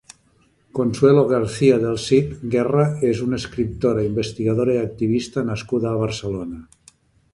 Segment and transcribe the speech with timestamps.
[0.77, 6.65] Consuelo García del Cid Guerra és una escriptora, investigadora i activista nascuda a Barcelona.